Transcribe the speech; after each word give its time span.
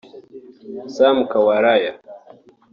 Sam 0.95 1.17
Kawalya 1.31 1.91